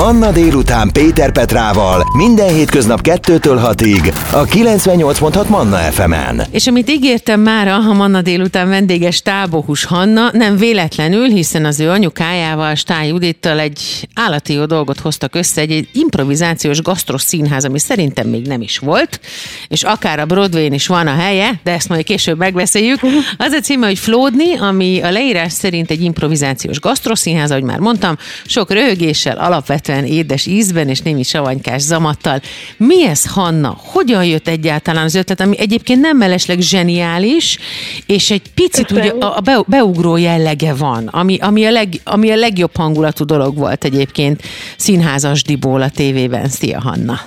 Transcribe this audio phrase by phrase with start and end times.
[0.00, 6.42] Manna délután Péter Petrával minden hétköznap 2-től 6-ig a 98.6 Manna FM-en.
[6.50, 11.90] És amit ígértem már a Manna délután vendéges Tábohus Hanna, nem véletlenül, hiszen az ő
[11.90, 18.28] anyukájával, Stály Judittal egy állati jó dolgot hoztak össze, egy, egy improvizációs gasztroszínház, ami szerintem
[18.28, 19.20] még nem is volt,
[19.68, 23.00] és akár a Broadway-n is van a helye, de ezt majd később megbeszéljük.
[23.36, 28.16] Az a címe, hogy Flódni, ami a leírás szerint egy improvizációs gasztroszínház, ahogy már mondtam,
[28.46, 32.40] sok röhögéssel, alapvetően édes ízben és némi savanykás zamattal.
[32.76, 33.76] Mi ez, Hanna?
[33.78, 37.58] Hogyan jött egyáltalán az ötlet, ami egyébként nem mellesleg zseniális,
[38.06, 42.30] és egy picit ugye a a be- beugró jellege van, ami, ami, a leg, ami
[42.30, 44.42] a legjobb hangulatú dolog volt egyébként
[44.76, 46.48] színházas Diból a tévében.
[46.48, 47.20] Szia, Hanna!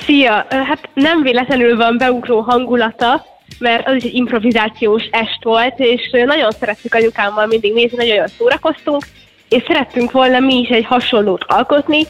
[0.00, 0.46] Szia!
[0.50, 3.24] Hát nem véletlenül van beugró hangulata,
[3.58, 8.28] mert az is egy improvizációs est volt, és nagyon szerettük anyukámmal mindig nézni, nagyon jól
[8.38, 9.04] szórakoztunk,
[9.48, 12.02] és szerettünk volna mi is egy hasonlót alkotni,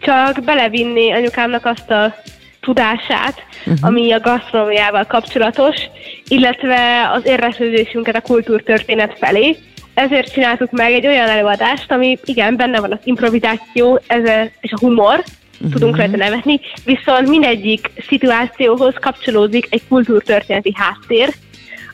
[0.00, 2.14] csak belevinni anyukámnak azt a
[2.60, 3.78] tudását, uh-huh.
[3.80, 5.76] ami a gasztronómiával kapcsolatos,
[6.28, 9.56] illetve az érdeklődésünket a kultúrtörténet felé.
[9.94, 14.78] Ezért csináltuk meg egy olyan előadást, ami igen, benne van az improvizáció ez, és a
[14.78, 15.22] humor,
[15.54, 15.72] uh-huh.
[15.72, 21.34] tudunk rajta nevetni, viszont mindegyik szituációhoz kapcsolódik egy kultúrtörténeti háttér,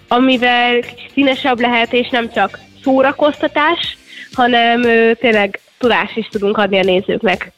[0.08, 3.97] amivel kicsit színesebb lehet, és nem csak szórakoztatás,
[4.33, 4.83] hanem
[5.20, 7.52] tényleg tudást is tudunk adni a nézőknek.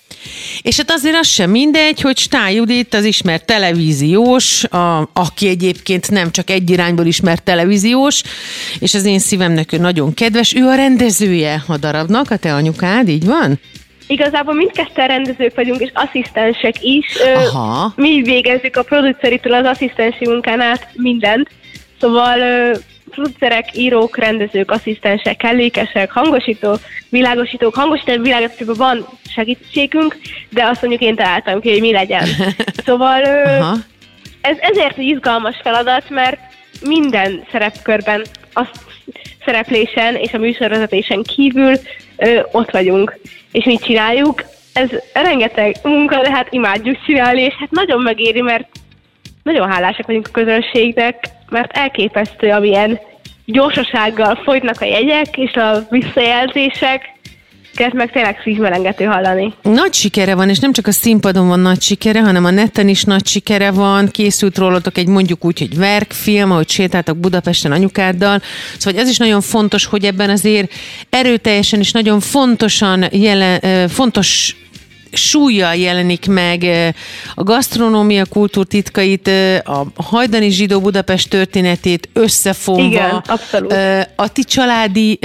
[0.63, 6.11] És hát azért az sem mindegy, hogy Stály Judit az ismert televíziós, a, aki egyébként
[6.11, 8.23] nem csak egy irányból ismert televíziós,
[8.79, 10.55] és az én szívemnek ő nagyon kedves.
[10.55, 13.61] Ő a rendezője a darabnak, a te anyukád, így van?
[14.07, 17.07] Igazából mindketten rendezők vagyunk, és asszisztensek is.
[17.35, 17.93] Aha.
[17.97, 21.49] Mi végezzük a produceritől az asszisztensi munkán át mindent.
[22.01, 22.39] Szóval
[23.11, 30.17] producerek, írók, rendezők, asszisztensek, kellékesek, hangosítók, világosítók, hangosító világosítóban van segítségünk,
[30.49, 32.27] de azt mondjuk én találtam ki, hogy mi legyen.
[32.87, 33.23] Szóval
[34.41, 36.39] ez ezért egy izgalmas feladat, mert
[36.83, 38.25] minden szerepkörben
[38.55, 38.67] a
[39.45, 41.75] szereplésen és a műsorvezetésen kívül
[42.17, 43.19] ö, ott vagyunk,
[43.53, 44.45] és mit csináljuk.
[44.73, 48.69] Ez rengeteg munka, de hát imádjuk csinálni, és hát nagyon megéri, mert
[49.43, 52.99] nagyon hálásak vagyunk a közönségnek, mert elképesztő, amilyen
[53.45, 57.19] gyorsasággal folytnak a jegyek és a visszajelzések,
[57.75, 59.55] ezt meg tényleg szívmelengető hallani.
[59.63, 63.05] Nagy sikere van, és nem csak a színpadon van nagy sikere, hanem a neten is
[63.05, 64.09] nagy sikere van.
[64.09, 68.43] Készült rólatok egy mondjuk úgy, hogy verkfilm, ahogy sétáltak Budapesten anyukáddal.
[68.79, 70.73] Szóval ez is nagyon fontos, hogy ebben azért
[71.11, 74.57] erőteljesen és nagyon fontosan jelen, fontos
[75.13, 76.67] súlyjal jelenik meg
[77.35, 79.29] a gasztronómia kultúrtitkait,
[79.65, 82.83] a hajdani zsidó Budapest történetét összefogva.
[82.83, 83.75] Igen, abszolút.
[84.17, 85.19] A ti családi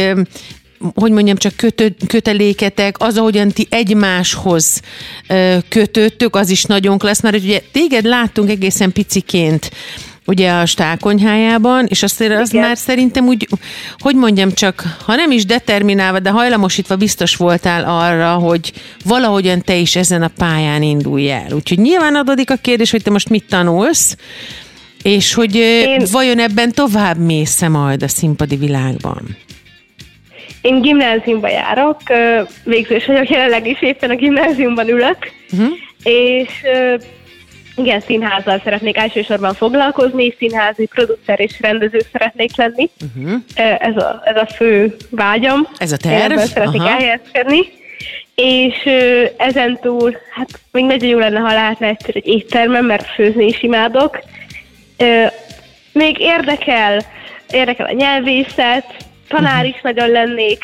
[0.93, 4.81] hogy mondjam, csak kötö, köteléketek, az, ahogyan ti egymáshoz
[5.69, 9.71] kötöttök, az is nagyon klassz, mert ugye téged láttunk egészen piciként
[10.25, 13.47] ugye a stákonyhájában, és azt az már szerintem úgy,
[13.97, 19.75] hogy mondjam csak, ha nem is determinálva, de hajlamosítva biztos voltál arra, hogy valahogyan te
[19.75, 21.51] is ezen a pályán indulj el.
[21.51, 24.17] Úgyhogy nyilván adódik a kérdés, hogy te most mit tanulsz,
[25.03, 26.03] és hogy Én...
[26.11, 29.37] vajon ebben tovább mész majd a színpadi világban?
[30.61, 32.01] Én gimnáziumba járok,
[32.63, 35.17] végzős vagyok, jelenleg is éppen a gimnáziumban ülök,
[35.51, 35.73] uh-huh.
[36.03, 36.49] és
[37.75, 42.89] igen, színházzal szeretnék elsősorban foglalkozni, színházi producer és rendező szeretnék lenni.
[43.15, 43.41] Uh-huh.
[43.79, 45.67] Ez, a, ez a fő vágyam.
[45.77, 46.31] Ez a terv?
[46.31, 46.89] Ebben szeretnék Aha.
[46.89, 47.59] elhelyezkedni.
[48.35, 48.89] És
[49.37, 53.63] ezen túl, hát még nagyon jó lenne, ha lehetne egyszer egy éttermem, mert főzni is
[53.63, 54.19] imádok.
[55.91, 57.01] Még érdekel,
[57.51, 58.85] érdekel a nyelvészet,
[59.27, 59.75] tanár uh-huh.
[59.75, 60.63] is nagyon lennék,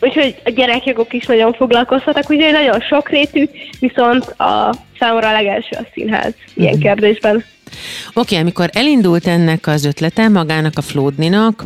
[0.00, 3.48] úgyhogy a gyerekjogok is nagyon foglalkoztatak, úgyhogy nagyon sokrétű,
[3.80, 6.82] viszont a számomra a legelső a színház ilyen uh-huh.
[6.82, 7.44] kérdésben.
[8.08, 11.64] Oké, okay, amikor elindult ennek az ötlete magának a Flódninak,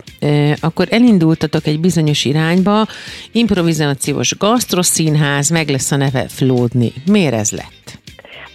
[0.60, 2.86] akkor elindultatok egy bizonyos irányba,
[3.32, 6.92] improvizációs gasztroszínház, meg lesz a neve Flódni.
[7.06, 7.98] Miért ez lett?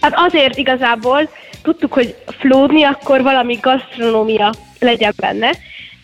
[0.00, 1.30] Hát azért igazából
[1.62, 5.50] tudtuk, hogy Flódni, akkor valami gasztronómia legyen benne,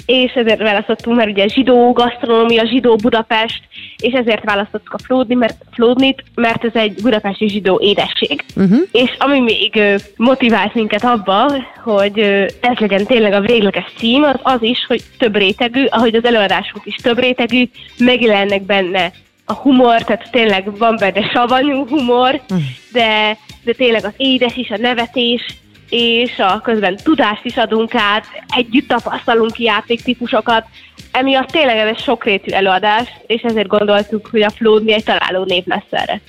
[0.06, 3.60] és ezért választottunk, mert ugye zsidó gasztronómia, zsidó Budapest,
[3.96, 8.44] és ezért választottuk a Flódni, mert, Flódnit, mert ez egy budapesti zsidó édesség.
[8.56, 8.78] Uh-huh.
[8.92, 9.80] És ami még
[10.16, 11.52] motivált minket abba,
[11.82, 12.18] hogy
[12.60, 16.86] ez legyen tényleg a végleges cím, az az is, hogy több rétegű, ahogy az előadásunk
[16.86, 17.68] is több rétegű,
[17.98, 19.12] megjelennek benne
[19.44, 22.62] a humor, tehát tényleg van benne savanyú humor, uh-huh.
[22.92, 25.42] de, de tényleg az édes is, a nevetés,
[25.96, 28.26] és a közben tudást is adunk át,
[28.56, 30.64] együtt tapasztalunk ki játéktípusokat,
[31.12, 35.62] emiatt tényleg ez egy sokrétű előadás, és ezért gondoltuk, hogy a Flood egy találó név
[35.66, 36.20] lesz erre.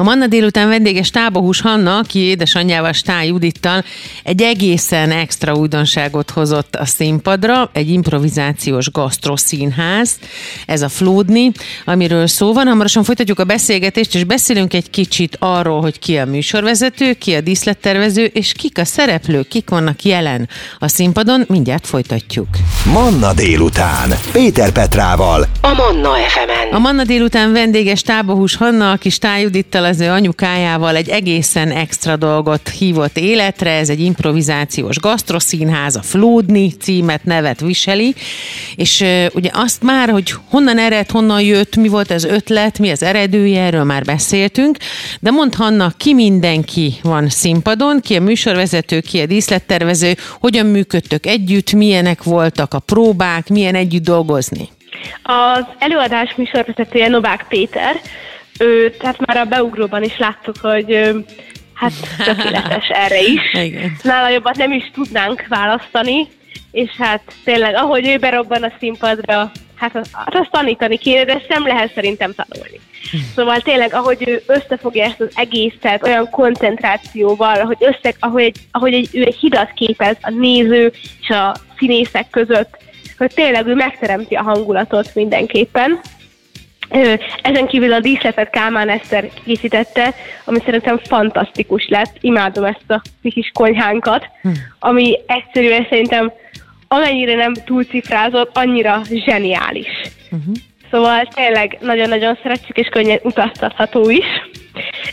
[0.00, 3.84] A Manna délután vendége Stábohus Hanna, aki édesanyjával Stá Judittal
[4.22, 10.18] egy egészen extra újdonságot hozott a színpadra, egy improvizációs gasztroszínház,
[10.66, 11.52] ez a Flódni,
[11.84, 12.66] amiről szó van.
[12.66, 17.40] Hamarosan folytatjuk a beszélgetést, és beszélünk egy kicsit arról, hogy ki a műsorvezető, ki a
[17.40, 20.48] díszlettervező, és kik a szereplők, kik vannak jelen
[20.78, 21.44] a színpadon.
[21.48, 22.48] Mindjárt folytatjuk.
[22.92, 24.10] Manna délután.
[24.32, 25.46] Péter Petrával.
[25.60, 26.74] A Manna FM-en.
[26.74, 32.16] A Manna délután vendége Stábohus Hanna, aki Stá Judittal az ő anyukájával egy egészen extra
[32.16, 38.14] dolgot hívott életre, ez egy improvizációs gasztroszínház, a Flódni címet, nevet viseli,
[38.76, 43.02] és ugye azt már, hogy honnan ered, honnan jött, mi volt az ötlet, mi az
[43.02, 44.76] eredője, erről már beszéltünk,
[45.20, 51.26] de mond Hanna, ki mindenki van színpadon, ki a műsorvezető, ki a díszlettervező, hogyan működtök
[51.26, 54.68] együtt, milyenek voltak a próbák, milyen együtt dolgozni?
[55.22, 58.00] Az előadás műsorvezetője Novák Péter,
[58.60, 61.14] ő, tehát már a beugróban is láttuk, hogy
[61.74, 61.92] hát
[62.24, 63.54] tökéletes erre is.
[63.54, 63.96] Igen.
[64.02, 66.28] Nála jobbat nem is tudnánk választani,
[66.70, 71.48] és hát tényleg, ahogy ő berobban a színpadra, hát azt, azt tanítani kéne, de ezt
[71.48, 72.80] nem lehet szerintem tanulni.
[73.34, 78.92] Szóval tényleg, ahogy ő összefogja ezt az egészet olyan koncentrációval, hogy össze, ahogy, egy, ahogy
[78.92, 82.76] egy, ő egy hidat képez a néző és a színészek között,
[83.18, 86.00] hogy tényleg ő megteremti a hangulatot mindenképpen.
[87.42, 90.14] Ezen kívül a díszletet Kálmán Eszter készítette,
[90.44, 92.16] ami szerintem fantasztikus lett.
[92.20, 94.26] Imádom ezt a kis konyhánkat,
[94.78, 96.32] ami egyszerűen szerintem
[96.88, 99.88] amennyire nem túlcifrázott, annyira zseniális.
[100.30, 100.54] Uh-huh.
[100.90, 104.26] Szóval tényleg nagyon-nagyon szeretjük, és könnyen utaztatható is.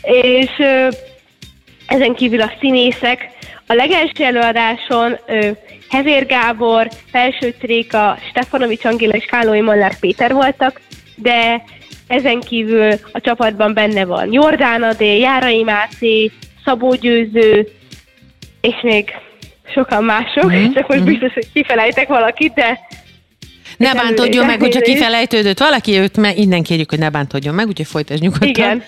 [0.02, 0.52] És
[1.88, 3.30] ezen kívül a színészek,
[3.68, 5.18] a legelső előadáson
[5.90, 10.82] Hevér Gábor, Felső Tréka, Stefanovics Angéla és Kálói Moller Péter voltak,
[11.22, 11.64] de
[12.08, 16.32] ezen kívül a csapatban benne van Jordán Adé, Járai Máté,
[16.66, 17.68] Szabó Győző,
[18.62, 19.10] és még
[19.74, 20.72] sokan mások, mm-hmm.
[20.74, 22.80] csak most biztos, hogy kifelejtek valakit, de
[23.78, 27.88] ne bántodjon meg, hogyha kifelejtődött valaki, őt me, innen kérjük, hogy ne bántodjon meg, úgyhogy
[27.88, 28.48] folytasd nyugodtan.
[28.48, 28.84] Igen.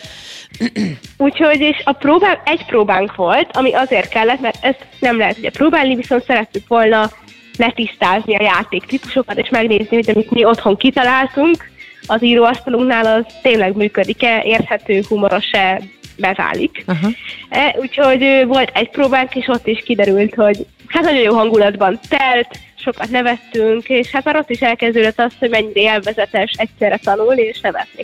[1.17, 5.49] Úgyhogy és a próbán, egy próbánk volt, ami azért kellett, mert ezt nem lehet ugye
[5.49, 7.11] próbálni, viszont szerettük volna
[7.57, 11.68] letisztázni a játék típusokat, és megnézni, hogy amit mi otthon kitaláltunk,
[12.07, 15.81] az íróasztalunknál az tényleg működik-e, érthető, humoros-e,
[16.17, 16.83] beválik.
[16.87, 17.11] Uh-huh.
[17.49, 22.47] E, úgyhogy volt egy próbánk, és ott is kiderült, hogy hát nagyon jó hangulatban telt,
[22.75, 27.59] sokat nevettünk, és hát már ott is elkezdődött az, hogy mennyire élvezetes egyszerre tanulni és
[27.59, 28.03] nevetni.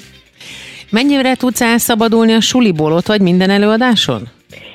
[0.90, 4.28] Mennyire tudsz elszabadulni a suliból, ott vagy minden előadáson?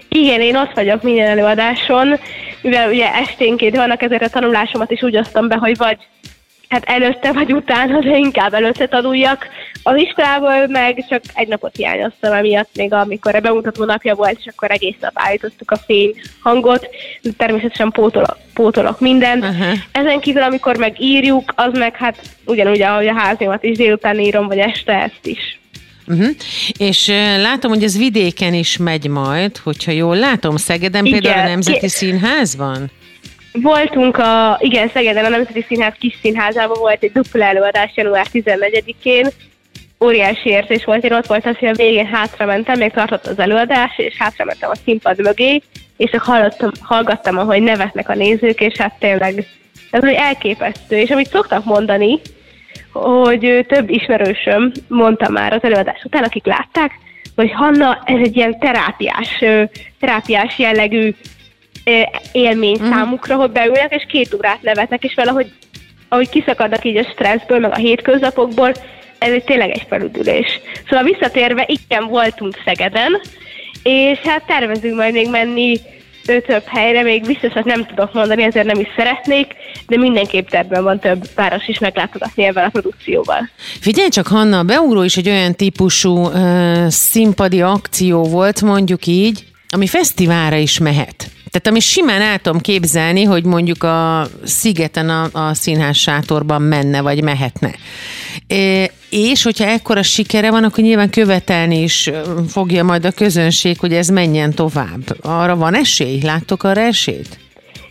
[0.08, 2.18] Igen, én ott vagyok minden előadáson,
[2.62, 5.98] mivel ugye esténként vannak, ezért a tanulásomat is úgy osztom be, hogy vagy
[6.70, 9.46] hát előtte vagy utána, de inkább előtte tanuljak.
[9.82, 14.46] Az iskolából meg csak egy napot hiányoztam emiatt, még amikor a bemutató napja volt, és
[14.46, 16.88] akkor egész nap állítottuk a fény hangot,
[17.36, 19.44] természetesen pótolok, pótolok mindent.
[19.44, 19.72] Uh-huh.
[19.92, 24.46] Ezen kívül, amikor meg írjuk, az meg hát ugyanúgy, ahogy a házimat is délután írom,
[24.46, 25.58] vagy este ezt is.
[26.06, 26.28] Uh-huh.
[26.78, 31.20] És uh, látom, hogy ez vidéken is megy majd, hogyha jól látom, Szegeden Igen.
[31.20, 32.90] például a Nemzeti Színházban?
[33.52, 39.28] Voltunk a, igen, Szegeden a Nemzeti Színház kis színházában volt egy dupla előadás január 14-én,
[40.04, 43.98] óriási érzés volt, én ott voltam, hogy a végén hátra mentem, még tartott az előadás,
[43.98, 45.62] és hátra mentem a színpad mögé,
[45.96, 49.46] és csak hallottam, hallgattam, ahogy nevetnek a nézők, és hát tényleg
[49.90, 50.96] ez egy elképesztő.
[50.96, 52.20] És amit szoktak mondani,
[52.92, 56.92] hogy több ismerősöm mondta már az előadás után, akik látták,
[57.34, 59.44] hogy Hanna, ez egy ilyen terápiás,
[60.00, 61.14] terápiás jellegű
[62.32, 62.88] élmény uh-huh.
[62.88, 65.52] számukra, hogy beülnek, és két órát nevetnek, és valahogy
[66.12, 68.72] ahogy kiszakadnak így a stresszből, meg a hétköznapokból,
[69.18, 70.60] ez egy tényleg egy felüdülés.
[70.88, 73.20] Szóval visszatérve, igen, voltunk Szegeden,
[73.82, 75.80] és hát tervezünk majd még menni
[76.24, 79.46] több helyre, még biztosat nem tudok mondani, ezért nem is szeretnék,
[79.86, 83.48] de mindenképp tervben van több város is meglátogatni ebben a produkcióval.
[83.80, 89.44] Figyelj csak, Hanna, a beugró is egy olyan típusú uh, színpadi akció volt, mondjuk így,
[89.68, 91.30] ami fesztiválra is mehet.
[91.50, 97.00] Tehát ami simán el tudom képzelni, hogy mondjuk a szigeten a, a színház sátorban menne,
[97.00, 97.70] vagy mehetne.
[98.48, 102.10] E, és hogyha ekkora sikere van, akkor nyilván követelni is
[102.48, 105.16] fogja majd a közönség, hogy ez menjen tovább.
[105.22, 106.20] Arra van esély?
[106.22, 107.38] Láttok arra esélyt?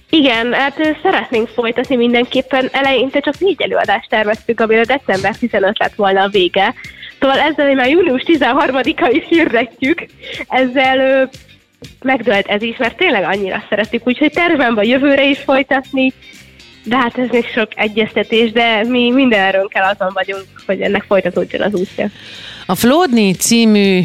[0.10, 2.70] Igen, hát szeretnénk folytatni mindenképpen.
[2.72, 6.74] Eleinte csak négy előadást terveztük, amire december 15 lett volna a vége.
[7.20, 10.06] Szóval ezzel már június 13-a is hirdetjük.
[10.48, 11.30] Ezzel
[12.02, 16.14] megdölt ez is, mert tényleg annyira szeretik, úgyhogy tervem van jövőre is folytatni,
[16.84, 21.62] de hát ez még sok egyeztetés, de mi mindenről kell azon vagyunk, hogy ennek folytatódjon
[21.62, 22.10] az útja.
[22.66, 24.02] A Flódni című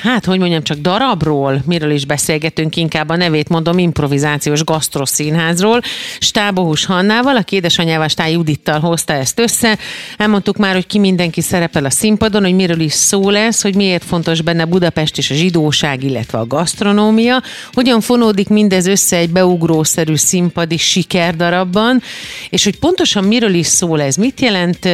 [0.00, 5.80] hát hogy mondjam, csak darabról, miről is beszélgetünk, inkább a nevét mondom, improvizációs gasztroszínházról.
[6.18, 9.78] Stábohus Hannával, a édesanyjával Stály Judittal hozta ezt össze.
[10.16, 14.04] Elmondtuk már, hogy ki mindenki szerepel a színpadon, hogy miről is szó lesz, hogy miért
[14.04, 20.14] fontos benne Budapest és a zsidóság, illetve a gasztronómia, hogyan fonódik mindez össze egy beugrószerű
[20.14, 22.02] színpadi sikerdarabban,
[22.50, 24.88] és hogy pontosan miről is szól ez, mit jelent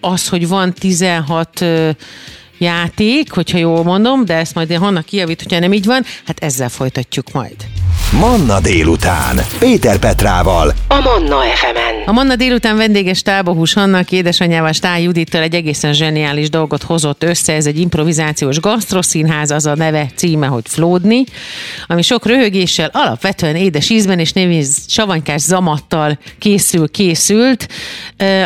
[0.00, 1.64] az, hogy van 16
[2.62, 6.38] játék, hogyha jól mondom, de ezt majd én Hanna kijavít, hogyha nem így van, hát
[6.44, 7.56] ezzel folytatjuk majd.
[8.20, 9.40] Manna délután.
[9.58, 10.72] Péter Petrával.
[10.88, 12.02] A Manna FM-en.
[12.06, 17.52] A Manna délután vendéges Tábohús Hannak édesanyjával Stály Judittal egy egészen zseniális dolgot hozott össze.
[17.52, 21.24] Ez egy improvizációs gasztroszínház, az a neve, címe, hogy Flódni,
[21.86, 27.68] ami sok röhögéssel, alapvetően édes ízben és névíz savanykás zamattal készül, készült,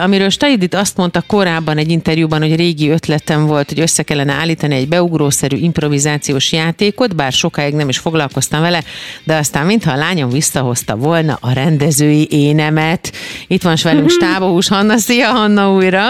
[0.02, 4.32] amiről Stály Judit azt mondta korábban egy interjúban, hogy régi ötletem volt, hogy össze kellene
[4.32, 8.82] állítani egy beugrószerű improvizációs játékot, bár sokáig nem is foglalkoztam vele,
[9.24, 13.12] de aztán mintha a lányom visszahozta volna a rendezői énemet.
[13.46, 14.96] Itt van velünk Stábohús Hanna.
[14.96, 16.04] Szia Hanna újra!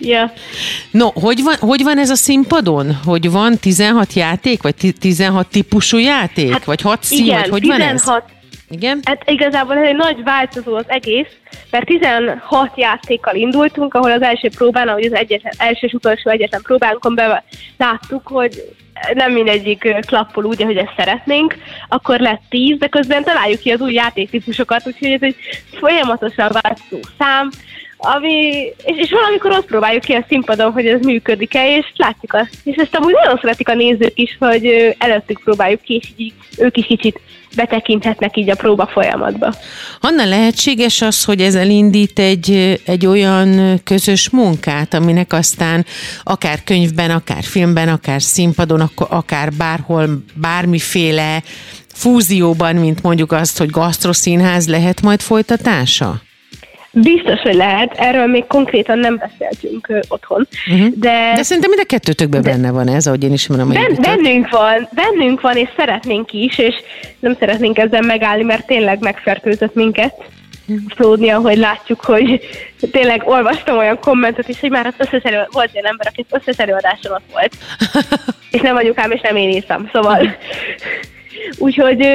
[0.00, 0.32] Ja.
[0.90, 2.98] No, hogy van, hogy van ez a színpadon?
[3.04, 6.52] Hogy van 16 játék, vagy 16 típusú játék?
[6.52, 8.22] Hát vagy 6 szín, igen, vagy hogy 16, van ez?
[8.70, 9.00] Igen?
[9.04, 11.26] Hát igazából ez egy nagy változó az egész,
[11.70, 16.62] mert 16 játékkal indultunk, ahol az első próbán, ahogy az egyetlen, első és utolsó egyetlen
[16.62, 17.44] próbánkon be
[17.76, 18.76] láttuk, hogy
[19.14, 21.56] nem mindegyik klappol úgy, ahogy ezt szeretnénk,
[21.88, 25.36] akkor lett 10, de közben találjuk ki az új játéktípusokat, úgyhogy ez egy
[25.78, 27.50] folyamatosan változó szám,
[27.98, 32.50] ami, és, és valamikor azt próbáljuk ki a színpadon, hogy ez működik-e, és látjuk azt.
[32.64, 36.76] És ezt amúgy nagyon szeretik a nézők is, hogy előttük próbáljuk ki, és így ők
[36.76, 37.20] is kicsit
[37.56, 39.54] betekinthetnek így a próba folyamatba.
[40.00, 45.86] Hanna, lehetséges az, hogy ez elindít egy, egy olyan közös munkát, aminek aztán
[46.22, 51.42] akár könyvben, akár filmben, akár színpadon, akár bárhol, bármiféle
[51.94, 56.26] fúzióban, mint mondjuk azt, hogy gasztroszínház lehet majd folytatása?
[56.90, 57.94] Biztos, hogy lehet.
[57.96, 60.48] Erről még konkrétan nem beszéltünk uh, otthon.
[60.70, 60.88] Uh-huh.
[60.94, 63.98] De, de szerintem mind a kettőtökben de, benne van ez, ahogy én ismerem a ben,
[64.00, 66.74] Bennünk van, bennünk van, és szeretnénk is, és
[67.18, 70.14] nem szeretnénk ezzel megállni, mert tényleg megfertőzött minket.
[70.94, 72.40] Flódni, ahogy látjuk, hogy
[72.90, 76.40] tényleg olvastam olyan kommentet is, hogy már az összes elő, volt olyan ember, aki az
[76.40, 77.56] összes előadáson ott volt.
[78.50, 80.36] és nem anyukám, és nem én írtam, szóval.
[81.58, 82.06] Úgyhogy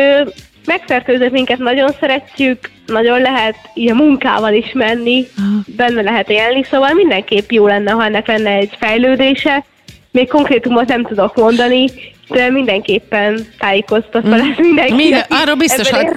[0.65, 5.27] megfertőzött minket, nagyon szeretjük, nagyon lehet így a munkával is menni,
[5.65, 9.65] benne lehet élni, szóval mindenképp jó lenne, ha ennek lenne egy fejlődése.
[10.11, 11.85] Még konkrétumot nem tudok mondani,
[12.33, 14.93] de mindenképpen tájékoztatva lesz mindenki.
[14.93, 16.07] Minden, arról biztos, hogy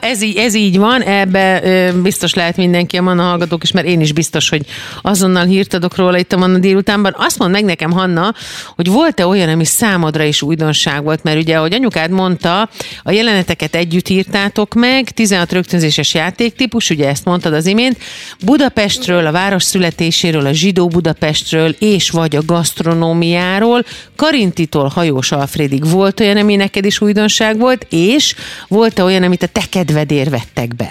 [0.00, 1.62] ez, így, ez így van, ebbe
[2.02, 4.62] biztos lehet mindenki a Manna hallgatók is, mert én is biztos, hogy
[5.02, 7.14] azonnal hírt adok róla itt a Manna délutánban.
[7.18, 8.34] Azt mond meg nekem, Hanna,
[8.76, 12.68] hogy volt-e olyan, ami számodra is újdonság volt, mert ugye, ahogy anyukád mondta,
[13.02, 17.98] a jeleneteket együtt írtátok meg, 16 rögtönzéses játéktípus, ugye ezt mondtad az imént,
[18.44, 23.84] Budapestről, a város születéséről, a zsidó Budapestről és vagy a gasztronómiáról,
[24.16, 25.90] Karintitól hajós János Alfrédig.
[25.90, 28.34] Volt olyan, ami neked is újdonság volt, és
[28.68, 30.88] volt-e olyan, amit a te kedvedér vettek be?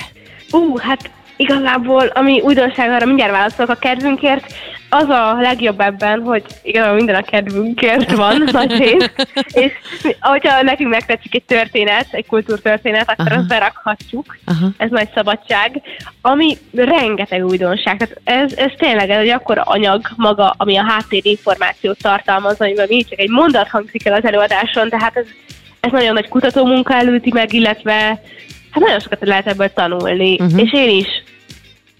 [0.51, 4.53] Ú, uh, hát igazából, ami újdonság, arra mindjárt válaszolok a kedvünkért,
[4.95, 9.11] az a legjobb ebben, hogy igazából minden a kedvünkért van, nagy rész,
[9.53, 9.71] és
[10.19, 13.39] hogyha nekünk megtetszik egy történet, egy kultúrtörténet, akkor Aha.
[13.39, 14.67] azt berakhatjuk, Aha.
[14.77, 15.81] ez nagy szabadság,
[16.21, 21.25] ami rengeteg újdonság, tehát ez, ez tényleg ez egy akkora anyag maga, ami a háttér
[21.25, 25.25] információt tartalmaz, amiben mi csak egy mondat hangzik el az előadáson, tehát ez,
[25.79, 27.93] ez nagyon nagy kutatómunka előtti meg, illetve
[28.71, 30.61] hát nagyon sokat lehet ebből tanulni, uh-huh.
[30.61, 31.07] és én is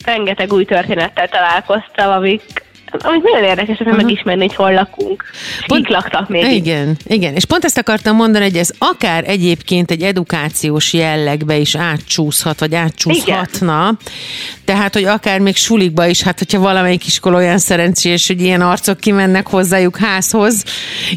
[0.06, 5.24] rengeteg új történettel találkoztam, amik amit nagyon érdekes, hogy megismerni, hogy hol lakunk.
[5.68, 6.52] Pont, kik laktak még.
[6.52, 7.36] Igen, igen.
[7.36, 12.76] És pont ezt akartam mondani, hogy ez akár egyébként egy edukációs jellegbe is átcsúszhat, vagy
[12.76, 13.82] átcsúszhatna.
[13.82, 13.98] Igen.
[14.66, 19.00] Tehát, hogy akár még sulikba is, hát hogyha valamelyik iskola olyan szerencsés, hogy ilyen arcok
[19.00, 20.64] kimennek hozzájuk házhoz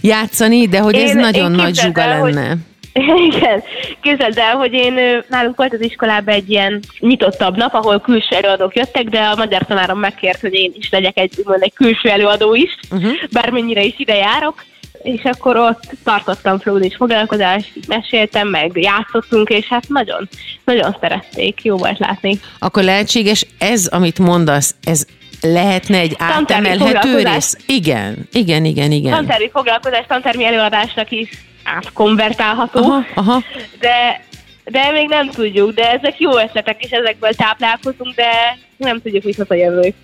[0.01, 2.49] játszani, de hogy ez én, nagyon én nagy zsuga lenne.
[2.49, 2.59] Hogy
[3.31, 3.63] Igen,
[4.01, 8.77] képzeld el, hogy én nálunk volt az iskolában egy ilyen nyitottabb nap, ahol külső előadók
[8.77, 12.55] jöttek, de a magyar tanárom megkért, hogy én is legyek egy, úgymond egy külső előadó
[12.55, 13.13] is, uh-huh.
[13.33, 14.65] bármennyire is ide járok
[15.03, 20.29] és akkor ott tartottam és foglalkozást, meséltem, meg játszottunk, és hát nagyon,
[20.65, 22.41] nagyon szerették, jó volt látni.
[22.59, 25.07] Akkor lehetséges ez, amit mondasz, ez
[25.41, 27.57] lehetne egy átemelhető rész?
[27.67, 29.13] Igen, igen, igen, igen.
[29.13, 31.31] Tantermi foglalkozás, tantermi előadásnak is
[31.75, 32.83] átkonvertálható.
[32.83, 33.43] Aha, aha.
[33.81, 34.25] De,
[34.65, 39.51] de még nem tudjuk, de ezek jó ötletek, és ezekből táplálkozunk, de nem tudjuk, hoz
[39.51, 39.95] a jövő.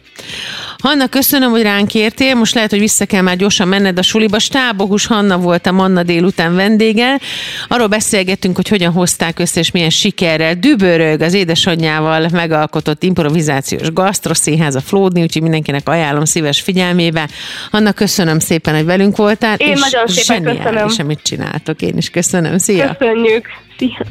[0.84, 2.34] Hanna, köszönöm, hogy ránk értél.
[2.34, 4.38] Most lehet, hogy vissza kell már gyorsan menned a suliba.
[4.38, 7.20] Stábogus Hanna volt a Manna délután vendége.
[7.68, 10.54] Arról beszélgettünk, hogy hogyan hozták össze, és milyen sikerrel.
[10.54, 17.28] Dübörög az édesanyjával megalkotott improvizációs gasztroszínház a Flódni, úgyhogy mindenkinek ajánlom szíves figyelmébe.
[17.70, 19.56] Hanna, köszönöm szépen, hogy velünk voltál.
[19.56, 20.88] Én és nagyon szépen köszönöm.
[20.98, 21.82] amit csináltok.
[21.82, 22.58] Én is köszönöm.
[22.58, 22.96] Szia!
[22.96, 23.46] Köszönjük!
[23.78, 24.06] Szia!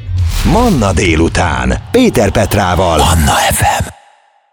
[0.51, 1.73] Manna délután.
[1.91, 2.97] Péter Petrával.
[2.97, 4.01] Manna FM.